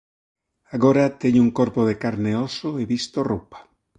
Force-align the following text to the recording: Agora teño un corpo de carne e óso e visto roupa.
Agora 0.75 1.15
teño 1.21 1.39
un 1.45 1.51
corpo 1.59 1.81
de 1.89 1.95
carne 2.03 2.29
e 2.35 2.39
óso 2.47 2.69
e 2.81 2.83
visto 2.93 3.17
roupa. 3.31 3.59